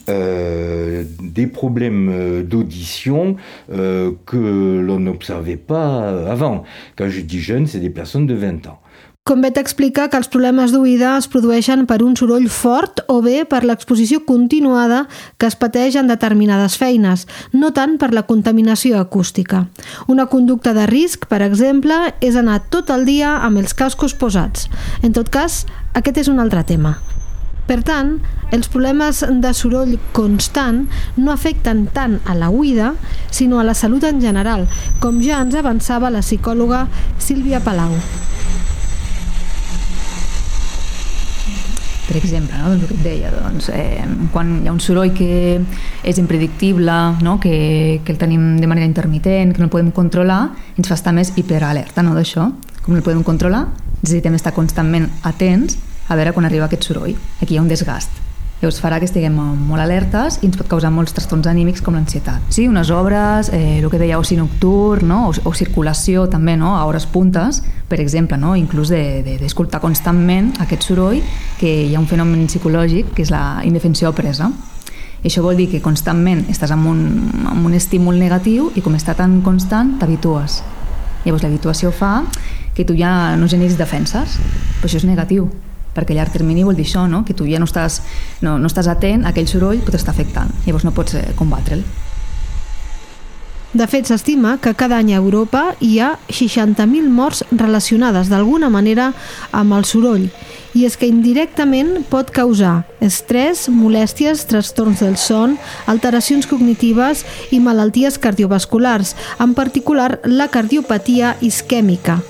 euh, 0.10 1.06
des 1.24 1.48
problèmes 1.48 2.44
d'audition 2.44 3.38
euh, 3.72 4.12
l'on 4.82 5.00
n'observait 5.00 5.58
pas 5.58 6.10
avant. 6.30 6.64
Quand 6.98 7.10
je 7.10 7.22
dis 7.22 7.40
jeunes, 7.40 7.68
c'est 7.68 7.80
des 7.80 7.90
personnes 7.90 8.28
de 8.28 8.34
20 8.34 8.68
ans. 8.68 8.80
Com 9.26 9.42
vet 9.42 9.56
explica 9.58 10.04
que 10.06 10.20
els 10.22 10.28
problemes 10.30 10.70
d'oïda 10.70 11.16
es 11.18 11.26
produeixen 11.34 11.88
per 11.90 11.96
un 12.06 12.14
soroll 12.14 12.46
fort 12.54 13.02
o 13.10 13.16
bé 13.26 13.40
per 13.50 13.64
l'exposició 13.66 14.20
continuada 14.28 15.00
que 15.42 15.50
es 15.50 15.58
pateix 15.58 15.98
en 15.98 16.12
determinades 16.12 16.76
feines, 16.78 17.26
no 17.50 17.72
tant 17.74 17.98
per 17.98 18.12
la 18.14 18.28
contaminació 18.30 19.02
acústica. 19.02 19.64
Una 20.06 20.28
conducta 20.30 20.76
de 20.78 20.86
risc, 20.94 21.26
per 21.26 21.42
exemple, 21.42 21.98
és 22.22 22.38
anar 22.38 22.62
tot 22.70 22.94
el 22.94 23.10
dia 23.10 23.40
amb 23.50 23.66
els 23.66 23.74
cascos 23.74 24.14
posats. 24.14 24.70
En 25.02 25.18
tot 25.18 25.34
cas, 25.34 25.64
aquest 25.98 26.22
és 26.22 26.30
un 26.30 26.38
altre 26.38 26.62
tema. 26.62 27.00
Per 27.66 27.80
tant, 27.82 28.20
els 28.54 28.68
problemes 28.70 29.24
de 29.42 29.52
soroll 29.58 29.96
constant 30.14 30.84
no 31.18 31.32
afecten 31.34 31.88
tant 31.96 32.20
a 32.30 32.36
la 32.38 32.52
oïda, 32.54 32.94
sinó 33.34 33.60
a 33.60 33.66
la 33.66 33.74
salut 33.74 34.06
en 34.06 34.22
general, 34.22 34.68
com 35.02 35.18
ja 35.26 35.42
ens 35.42 35.58
avançava 35.58 36.14
la 36.14 36.22
psicòloga 36.22 36.86
Sílvia 37.18 37.64
Palau. 37.66 37.96
Per 42.06 42.20
exemple, 42.20 42.54
no? 42.62 42.70
doncs 42.70 42.84
el 42.84 42.92
que 42.92 43.00
et 43.00 43.02
deia, 43.04 43.32
doncs, 43.34 43.72
eh, 43.74 44.06
quan 44.32 44.52
hi 44.62 44.70
ha 44.70 44.76
un 44.76 44.80
soroll 44.80 45.10
que 45.18 45.58
és 46.06 46.22
impredictible, 46.22 46.94
no? 47.26 47.40
que, 47.42 48.00
que 48.06 48.14
el 48.14 48.22
tenim 48.22 48.60
de 48.62 48.70
manera 48.70 48.86
intermitent, 48.86 49.56
que 49.56 49.64
no 49.64 49.72
el 49.72 49.74
podem 49.74 49.90
controlar, 49.90 50.52
ens 50.78 50.88
fa 50.88 51.00
estar 51.00 51.16
més 51.18 51.34
hiperalerta 51.34 52.06
no? 52.06 52.14
d'això. 52.14 52.46
Com 52.86 52.94
no 52.94 53.02
el 53.02 53.04
podem 53.04 53.26
controlar, 53.26 53.66
necessitem 54.04 54.38
estar 54.38 54.54
constantment 54.54 55.10
atents 55.26 55.80
a 56.08 56.16
veure 56.16 56.34
quan 56.34 56.46
arriba 56.46 56.70
aquest 56.70 56.88
soroll. 56.88 57.16
Aquí 57.42 57.56
hi 57.56 57.58
ha 57.58 57.66
un 57.66 57.72
desgast. 57.72 58.26
Llavors 58.62 58.78
farà 58.80 59.02
que 59.02 59.08
estiguem 59.10 59.36
molt 59.36 59.84
alertes 59.84 60.38
i 60.40 60.48
ens 60.48 60.56
pot 60.56 60.70
causar 60.72 60.88
molts 60.90 61.12
trastorns 61.14 61.46
anímics 61.52 61.84
com 61.84 61.98
l'ansietat. 61.98 62.46
Sí, 62.56 62.70
unes 62.72 62.90
obres, 62.90 63.50
eh, 63.54 63.82
el 63.82 63.90
que 63.92 64.00
deia 64.00 64.18
oci 64.18 64.38
nocturn 64.40 65.10
no? 65.12 65.18
o, 65.28 65.34
o 65.36 65.52
circulació 65.54 66.24
també 66.32 66.56
no? 66.56 66.72
a 66.78 66.86
hores 66.88 67.06
puntes, 67.06 67.60
per 67.92 68.00
exemple, 68.00 68.40
no? 68.40 68.56
inclús 68.56 68.94
d'escoltar 68.94 69.78
de, 69.78 69.82
de, 69.82 69.84
constantment 69.84 70.54
aquest 70.64 70.88
soroll, 70.88 71.20
que 71.60 71.74
hi 71.90 71.92
ha 71.94 72.00
un 72.00 72.08
fenomen 72.08 72.48
psicològic 72.48 73.12
que 73.18 73.26
és 73.28 73.34
la 73.34 73.60
indefensió 73.68 74.14
presa. 74.16 74.50
I 75.22 75.28
això 75.28 75.44
vol 75.44 75.60
dir 75.60 75.68
que 75.74 75.84
constantment 75.84 76.46
estàs 76.54 76.72
amb 76.72 76.88
un, 76.88 77.04
amb 77.52 77.68
un 77.68 77.76
estímul 77.76 78.16
negatiu 78.22 78.72
i 78.74 78.86
com 78.86 78.96
està 78.96 79.18
tan 79.20 79.42
constant 79.44 79.98
t'habitues. 80.00 80.62
Llavors 81.26 81.44
l'habituació 81.44 81.92
fa 81.92 82.22
que 82.74 82.88
tu 82.88 82.96
ja 82.96 83.36
no 83.36 83.52
generis 83.52 83.76
defenses, 83.76 84.40
però 84.80 84.88
això 84.88 85.04
és 85.04 85.10
negatiu 85.10 85.50
perquè 85.96 86.14
a 86.16 86.22
llarg 86.22 86.36
termini 86.36 86.66
vol 86.68 86.76
dir 86.76 86.86
això, 86.88 87.08
no? 87.10 87.24
que 87.26 87.34
tu 87.34 87.48
ja 87.50 87.62
no 87.62 87.70
estàs, 87.70 88.02
no, 88.46 88.58
no 88.60 88.72
estàs 88.72 88.92
atent, 88.92 89.26
aquell 89.26 89.48
soroll 89.48 89.82
pot 89.86 89.96
estar 89.96 90.14
afectant, 90.14 90.52
llavors 90.68 90.86
no 90.88 90.94
pots 90.96 91.16
eh, 91.20 91.30
combatre'l. 91.40 91.86
De 93.76 93.84
fet, 93.92 94.08
s'estima 94.08 94.54
que 94.64 94.72
cada 94.72 95.02
any 95.02 95.10
a 95.12 95.18
Europa 95.20 95.74
hi 95.84 95.98
ha 96.00 96.14
60.000 96.32 97.10
morts 97.12 97.42
relacionades 97.52 98.30
d'alguna 98.32 98.70
manera 98.72 99.10
amb 99.52 99.76
el 99.76 99.84
soroll 99.84 100.30
i 100.76 100.86
és 100.88 100.96
que 100.96 101.10
indirectament 101.12 102.06
pot 102.08 102.32
causar 102.32 102.86
estrès, 103.04 103.66
molèsties, 103.68 104.46
trastorns 104.48 105.04
del 105.04 105.18
son, 105.20 105.58
alteracions 105.92 106.48
cognitives 106.48 107.26
i 107.52 107.60
malalties 107.60 108.16
cardiovasculars, 108.16 109.12
en 109.44 109.52
particular 109.60 110.22
la 110.24 110.48
cardiopatia 110.56 111.36
isquèmica, 111.44 112.22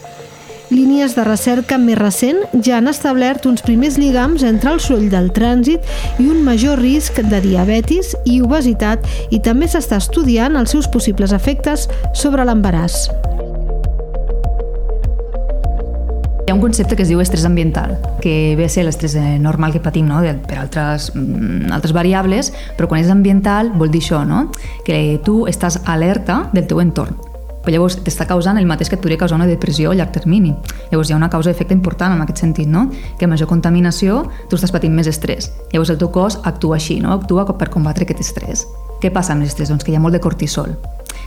línies 0.72 1.16
de 1.16 1.24
recerca 1.26 1.78
més 1.82 1.98
recent 2.00 2.40
ja 2.66 2.80
han 2.80 2.90
establert 2.90 3.46
uns 3.50 3.64
primers 3.66 4.00
lligams 4.02 4.44
entre 4.48 4.74
el 4.74 4.82
soroll 4.82 5.10
del 5.12 5.32
trànsit 5.36 5.86
i 6.22 6.28
un 6.32 6.42
major 6.46 6.80
risc 6.82 7.20
de 7.22 7.42
diabetis 7.44 8.16
i 8.26 8.40
obesitat 8.42 9.06
i 9.30 9.42
també 9.44 9.70
s'està 9.70 10.00
estudiant 10.02 10.58
els 10.58 10.74
seus 10.74 10.90
possibles 10.92 11.36
efectes 11.36 11.88
sobre 12.14 12.46
l'embaràs. 12.48 13.06
Hi 16.46 16.52
ha 16.52 16.54
un 16.54 16.62
concepte 16.62 16.94
que 16.96 17.02
es 17.02 17.10
diu 17.10 17.22
estrès 17.22 17.46
ambiental, 17.46 17.96
que 18.22 18.54
ve 18.58 18.68
a 18.68 18.70
ser 18.70 18.84
l'estrès 18.86 19.16
normal 19.42 19.74
que 19.74 19.82
patim 19.82 20.06
no? 20.06 20.22
per 20.22 20.60
altres, 20.62 21.10
mm, 21.16 21.72
altres 21.74 21.94
variables, 21.94 22.54
però 22.78 22.90
quan 22.90 23.02
és 23.02 23.10
ambiental 23.10 23.74
vol 23.74 23.90
dir 23.90 24.04
això, 24.06 24.22
no? 24.30 24.52
que 24.86 25.20
tu 25.26 25.48
estàs 25.50 25.82
alerta 25.90 26.46
del 26.54 26.70
teu 26.70 26.86
entorn 26.86 27.35
però 27.66 27.76
llavors 27.76 27.98
t'està 28.06 28.28
causant 28.30 28.60
el 28.62 28.70
mateix 28.70 28.92
que 28.92 29.00
et 29.00 29.04
podria 29.04 29.20
causar 29.20 29.40
una 29.40 29.50
depressió 29.50 29.92
a 29.92 29.98
llarg 29.98 30.14
termini. 30.16 30.54
Llavors 30.92 31.10
hi 31.10 31.16
ha 31.16 31.20
una 31.20 31.32
causa-efecte 31.34 31.74
important 31.74 32.16
en 32.16 32.22
aquest 32.24 32.44
sentit, 32.46 32.70
no? 32.70 32.88
que 33.20 33.28
major 33.28 33.50
contaminació 33.50 34.24
tu 34.50 34.60
estàs 34.60 34.74
patint 34.76 34.94
més 34.96 35.10
estrès. 35.12 35.52
Llavors 35.74 35.94
el 35.94 36.02
teu 36.02 36.12
cos 36.14 36.40
actua 36.44 36.78
així, 36.80 37.02
no? 37.02 37.16
actua 37.18 37.48
per 37.58 37.72
combatre 37.74 38.06
aquest 38.08 38.24
estrès. 38.24 38.68
Què 39.02 39.12
passa 39.12 39.34
amb 39.36 39.44
l'estrès? 39.44 39.74
Doncs 39.74 39.84
que 39.84 39.92
hi 39.92 40.00
ha 40.00 40.04
molt 40.04 40.16
de 40.16 40.24
cortisol. 40.24 40.78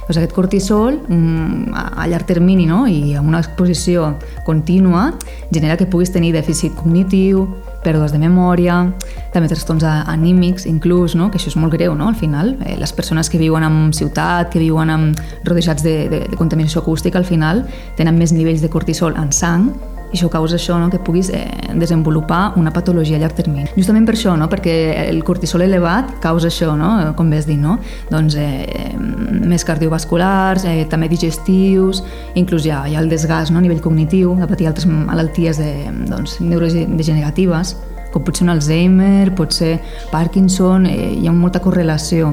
Doncs 0.09 0.17
aquest 0.23 0.33
cortisol, 0.33 0.95
mm, 1.05 1.75
a 1.77 2.07
llarg 2.09 2.25
termini 2.25 2.65
no? 2.65 2.87
i 2.88 3.12
amb 3.15 3.29
una 3.29 3.43
exposició 3.43 4.15
contínua, 4.47 5.11
genera 5.53 5.77
que 5.77 5.85
puguis 5.85 6.09
tenir 6.15 6.33
dèficit 6.33 6.73
cognitiu, 6.79 7.43
pèrdues 7.85 8.15
de 8.15 8.23
memòria, 8.23 8.79
també 9.35 9.50
trastorns 9.53 9.85
anímics, 9.85 10.65
inclús, 10.65 11.12
no? 11.15 11.29
que 11.29 11.37
això 11.37 11.53
és 11.53 11.59
molt 11.61 11.77
greu, 11.77 11.93
no? 11.95 12.09
al 12.09 12.17
final. 12.17 12.55
Eh, 12.65 12.79
les 12.81 12.93
persones 12.97 13.29
que 13.29 13.37
viuen 13.37 13.69
en 13.69 13.93
ciutat, 13.93 14.49
que 14.49 14.65
viuen 14.65 14.88
amb, 14.88 15.21
rodejats 15.45 15.85
de, 15.85 16.09
de, 16.09 16.25
de 16.25 16.41
contaminació 16.41 16.81
acústica, 16.81 17.21
al 17.21 17.29
final 17.29 17.67
tenen 18.00 18.17
més 18.17 18.33
nivells 18.33 18.65
de 18.65 18.73
cortisol 18.73 19.12
en 19.21 19.29
sang 19.31 19.69
i 20.09 20.17
això 20.17 20.31
causa 20.33 20.57
això, 20.57 20.79
no? 20.81 20.88
que 20.91 21.00
puguis 21.05 21.29
eh, 21.35 21.45
desenvolupar 21.77 22.55
una 22.57 22.73
patologia 22.73 23.19
a 23.19 23.21
llarg 23.23 23.37
termini. 23.37 23.69
Justament 23.77 24.07
per 24.09 24.15
això, 24.17 24.37
no? 24.41 24.49
perquè 24.49 24.77
el 25.09 25.21
cortisol 25.25 25.67
elevat 25.67 26.15
causa 26.25 26.49
això, 26.49 26.75
no? 26.79 27.12
com 27.19 27.29
bé 27.31 27.43
dit, 27.45 27.59
no? 27.61 27.79
doncs, 28.11 28.38
eh, 28.41 28.95
més 28.99 29.65
cardiovasculars, 29.69 30.65
eh, 30.69 30.87
també 30.91 31.11
digestius, 31.12 32.03
inclús 32.41 32.67
hi 32.67 32.73
ha 32.73 32.85
el 33.00 33.12
desgast 33.12 33.53
no? 33.53 33.61
a 33.61 33.65
nivell 33.65 33.83
cognitiu, 33.85 34.35
de 34.38 34.49
patir 34.49 34.71
altres 34.71 34.88
malalties 34.88 35.61
de, 35.61 35.73
doncs, 36.09 36.38
neurodegeneratives, 36.41 37.77
com 38.12 38.25
pot 38.25 38.38
ser 38.38 38.47
un 38.47 38.55
Alzheimer, 38.55 39.35
pot 39.37 39.53
ser 39.53 39.77
Parkinson, 40.12 40.88
eh, 40.88 41.12
hi 41.19 41.29
ha 41.29 41.35
molta 41.37 41.61
correlació. 41.61 42.33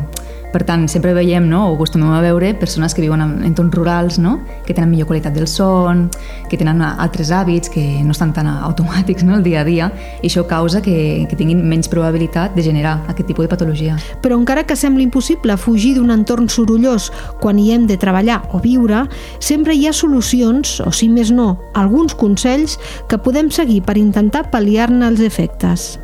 Per 0.55 0.61
tant, 0.63 0.85
sempre 0.87 1.11
veiem, 1.11 1.49
no, 1.51 1.65
o 1.67 1.73
acostumem 1.75 2.13
a 2.15 2.21
veure, 2.23 2.53
persones 2.55 2.93
que 2.95 3.01
viuen 3.03 3.19
en 3.19 3.31
entorns 3.43 3.73
rurals, 3.75 4.15
no? 4.23 4.37
que 4.63 4.71
tenen 4.71 4.87
millor 4.87 5.09
qualitat 5.09 5.35
del 5.35 5.49
son, 5.51 6.05
que 6.47 6.55
tenen 6.55 6.79
altres 6.79 7.27
hàbits, 7.35 7.67
que 7.73 7.83
no 8.07 8.15
estan 8.15 8.31
tan 8.31 8.47
automàtics 8.47 9.25
no? 9.27 9.35
el 9.35 9.43
dia 9.43 9.65
a 9.65 9.67
dia, 9.67 9.89
i 10.21 10.29
això 10.29 10.45
causa 10.47 10.79
que, 10.79 11.25
que 11.27 11.35
tinguin 11.35 11.59
menys 11.67 11.91
probabilitat 11.91 12.55
de 12.55 12.63
generar 12.63 13.01
aquest 13.11 13.27
tipus 13.33 13.49
de 13.49 13.51
patologia. 13.51 13.97
Però 14.23 14.39
encara 14.39 14.63
que 14.63 14.79
sembli 14.79 15.03
impossible 15.03 15.59
fugir 15.59 15.97
d'un 15.97 16.15
entorn 16.15 16.47
sorollós 16.47 17.09
quan 17.43 17.59
hi 17.59 17.73
hem 17.75 17.83
de 17.91 17.99
treballar 17.99 18.39
o 18.55 18.63
viure, 18.63 19.03
sempre 19.43 19.75
hi 19.75 19.89
ha 19.89 19.93
solucions, 19.97 20.79
o 20.87 20.95
si 20.95 21.11
més 21.11 21.35
no, 21.35 21.57
alguns 21.75 22.15
consells 22.15 22.79
que 23.11 23.19
podem 23.19 23.51
seguir 23.51 23.83
per 23.83 23.99
intentar 23.99 24.47
pal·liar-ne 24.55 25.03
els 25.11 25.19
efectes. 25.19 25.97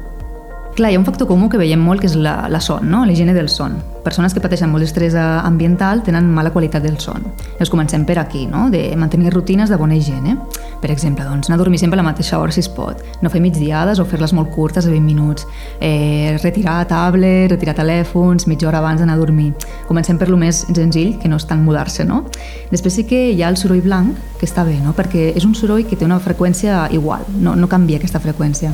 Clar, 0.75 0.89
hi 0.89 0.95
ha 0.95 0.99
un 0.99 1.05
factor 1.05 1.27
comú 1.27 1.49
que 1.51 1.59
veiem 1.59 1.81
molt, 1.83 1.99
que 1.99 2.07
és 2.07 2.13
la, 2.15 2.45
la 2.47 2.61
son, 2.63 2.85
no? 2.87 3.01
l'higiene 3.03 3.33
del 3.35 3.49
son. 3.51 3.73
Persones 4.05 4.31
que 4.31 4.39
pateixen 4.39 4.69
molt 4.71 4.85
estrès 4.85 5.17
ambiental 5.19 5.99
tenen 6.01 6.29
mala 6.31 6.53
qualitat 6.55 6.85
del 6.85 6.95
son. 7.03 7.25
Llavors 7.57 7.71
comencem 7.73 8.05
per 8.07 8.15
aquí, 8.21 8.45
no? 8.47 8.69
de 8.71 8.85
mantenir 8.95 9.33
rutines 9.33 9.69
de 9.69 9.75
bona 9.75 9.97
higiene. 9.99 10.37
Per 10.81 10.89
exemple, 10.89 11.25
doncs, 11.27 11.49
anar 11.49 11.57
a 11.59 11.61
dormir 11.61 11.81
sempre 11.81 11.99
a 11.99 12.01
la 12.01 12.05
mateixa 12.07 12.39
hora 12.39 12.55
si 12.55 12.63
es 12.63 12.69
pot. 12.71 13.03
No 13.21 13.29
fer 13.29 13.41
migdiades 13.43 13.99
o 13.99 14.05
fer-les 14.07 14.31
molt 14.33 14.53
curtes, 14.55 14.87
de 14.87 14.93
20 14.95 15.03
minuts. 15.05 15.45
Eh, 15.81 16.39
retirar 16.41 16.87
tablet, 16.87 17.51
retirar 17.51 17.75
telèfons, 17.75 18.47
mitja 18.47 18.71
hora 18.71 18.79
abans 18.79 19.03
d'anar 19.03 19.19
a 19.19 19.21
dormir. 19.21 19.51
Comencem 19.89 20.17
per 20.17 20.29
lo 20.31 20.39
més 20.39 20.63
senzill, 20.71 21.17
que 21.19 21.27
no 21.27 21.35
és 21.35 21.49
tant 21.51 21.61
mudar-se, 21.61 22.07
no? 22.07 22.23
Després 22.71 22.95
sí 23.01 23.05
que 23.11 23.27
hi 23.35 23.43
ha 23.43 23.51
el 23.51 23.59
soroll 23.59 23.83
blanc, 23.83 24.15
que 24.39 24.47
està 24.47 24.63
bé, 24.63 24.79
no? 24.79 24.95
Perquè 24.95 25.33
és 25.35 25.45
un 25.45 25.53
soroll 25.53 25.83
que 25.83 25.99
té 25.99 26.07
una 26.07 26.21
freqüència 26.23 26.87
igual, 26.95 27.27
no, 27.43 27.59
no 27.59 27.69
canvia 27.69 27.99
aquesta 27.99 28.23
freqüència. 28.23 28.71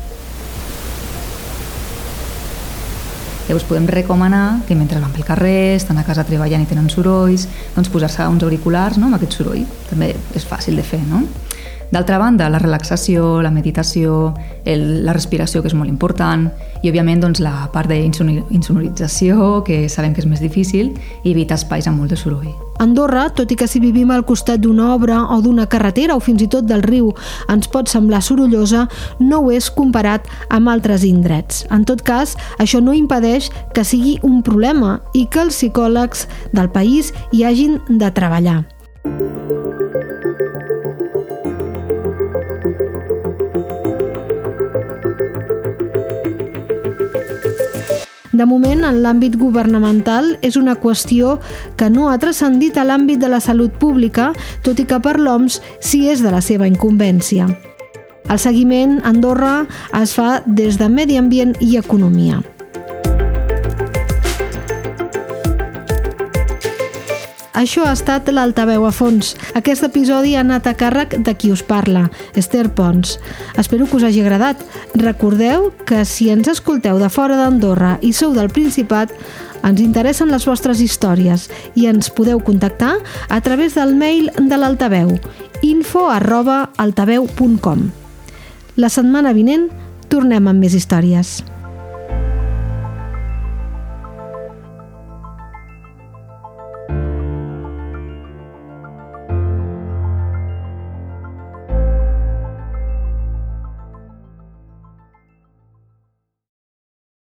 Llavors 3.48 3.64
podem 3.64 3.88
recomanar 3.88 4.66
que 4.68 4.76
mentre 4.76 5.00
van 5.00 5.14
pel 5.16 5.24
carrer, 5.24 5.78
estan 5.78 5.98
a 6.02 6.04
casa 6.04 6.26
treballant 6.28 6.66
i 6.66 6.68
tenen 6.68 6.90
sorolls, 6.92 7.48
doncs 7.78 7.88
posar-se 7.94 8.26
uns 8.28 8.44
auriculars 8.44 9.00
no? 9.00 9.08
amb 9.08 9.16
aquest 9.16 9.40
soroll. 9.40 9.64
També 9.88 10.12
és 10.36 10.48
fàcil 10.48 10.76
de 10.76 10.84
fer, 10.84 11.00
no? 11.08 11.24
D'altra 11.92 12.18
banda, 12.20 12.50
la 12.52 12.60
relaxació, 12.60 13.42
la 13.42 13.52
meditació, 13.52 14.34
el, 14.68 15.06
la 15.06 15.14
respiració, 15.16 15.62
que 15.64 15.70
és 15.72 15.76
molt 15.78 15.88
important, 15.88 16.50
i 16.84 16.92
òbviament 16.92 17.22
doncs, 17.24 17.40
la 17.40 17.70
part 17.72 17.88
d'insonorització, 17.88 19.62
que 19.64 19.86
sabem 19.88 20.12
que 20.14 20.20
és 20.20 20.28
més 20.28 20.44
difícil, 20.44 20.92
i 21.24 21.32
evitar 21.32 21.56
espais 21.56 21.88
amb 21.88 22.02
molt 22.02 22.12
de 22.12 22.20
soroll. 22.20 22.52
Andorra, 22.84 23.30
tot 23.34 23.50
i 23.52 23.58
que 23.58 23.70
si 23.72 23.80
vivim 23.82 24.12
al 24.12 24.26
costat 24.28 24.60
d'una 24.62 24.92
obra 24.94 25.24
o 25.34 25.40
d'una 25.42 25.66
carretera 25.72 26.18
o 26.18 26.22
fins 26.22 26.44
i 26.44 26.50
tot 26.52 26.68
del 26.68 26.84
riu 26.86 27.14
ens 27.50 27.72
pot 27.72 27.90
semblar 27.90 28.20
sorollosa, 28.22 28.86
no 29.24 29.40
ho 29.42 29.52
és 29.56 29.72
comparat 29.74 30.28
amb 30.54 30.70
altres 30.70 31.08
indrets. 31.08 31.64
En 31.72 31.88
tot 31.88 32.04
cas, 32.06 32.36
això 32.60 32.84
no 32.84 32.94
impedeix 32.94 33.50
que 33.74 33.88
sigui 33.88 34.20
un 34.28 34.44
problema 34.44 35.00
i 35.16 35.26
que 35.32 35.48
els 35.48 35.56
psicòlegs 35.56 36.28
del 36.54 36.70
país 36.70 37.14
hi 37.32 37.48
hagin 37.48 37.80
de 37.88 38.12
treballar. 38.12 38.60
De 48.38 48.46
moment, 48.46 48.84
en 48.86 49.00
l'àmbit 49.02 49.34
governamental, 49.40 50.36
és 50.46 50.60
una 50.60 50.76
qüestió 50.78 51.40
que 51.80 51.88
no 51.90 52.12
ha 52.12 52.20
transcendit 52.22 52.76
a 52.78 52.84
l'àmbit 52.86 53.18
de 53.24 53.32
la 53.32 53.40
salut 53.42 53.74
pública, 53.82 54.28
tot 54.62 54.78
i 54.78 54.86
que 54.86 55.00
per 55.02 55.16
l'OMS 55.18 55.58
sí 55.82 56.04
és 56.12 56.22
de 56.22 56.34
la 56.36 56.44
seva 56.46 56.70
incumbència. 56.70 57.48
El 58.30 58.38
seguiment 58.44 59.00
a 59.00 59.10
Andorra 59.10 59.56
es 60.02 60.14
fa 60.14 60.44
des 60.46 60.78
de 60.78 60.92
Medi 60.92 61.18
Ambient 61.18 61.56
i 61.64 61.78
Economia. 61.82 62.44
Això 67.58 67.88
ha 67.88 67.94
estat 67.96 68.28
l'Altaveu 68.30 68.84
a 68.86 68.92
fons. 68.94 69.32
Aquest 69.58 69.82
episodi 69.88 70.36
ha 70.36 70.44
anat 70.44 70.68
a 70.70 70.76
càrrec 70.78 71.16
de 71.26 71.34
qui 71.34 71.50
us 71.50 71.64
parla, 71.66 72.04
Esther 72.38 72.68
Pons. 72.70 73.16
Espero 73.58 73.88
que 73.88 73.98
us 73.98 74.06
hagi 74.06 74.22
agradat. 74.22 74.62
Recordeu 74.94 75.72
que 75.90 76.04
si 76.06 76.30
ens 76.30 76.52
escolteu 76.54 77.02
de 77.02 77.10
fora 77.10 77.40
d'Andorra 77.40 77.96
i 78.06 78.14
sou 78.14 78.38
del 78.38 78.54
Principat, 78.54 79.16
ens 79.66 79.82
interessen 79.82 80.30
les 80.30 80.46
vostres 80.46 80.86
històries 80.86 81.50
i 81.74 81.90
ens 81.90 82.14
podeu 82.14 82.44
contactar 82.46 82.94
a 83.28 83.42
través 83.42 83.74
del 83.74 83.98
mail 83.98 84.30
de 84.38 84.62
l'Altaveu 84.62 85.18
info 85.66 86.08
arroba 86.14 86.70
altaveu.com 86.78 87.88
La 88.78 88.94
setmana 88.94 89.34
vinent 89.34 89.72
tornem 90.14 90.46
amb 90.46 90.62
més 90.62 90.78
històries. 90.78 91.40